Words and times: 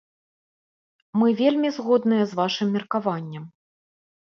Мы 1.21 1.27
вельмі 1.43 1.69
згодныя 1.77 2.23
з 2.35 2.43
вашым 2.43 2.67
меркаваннем. 2.79 3.51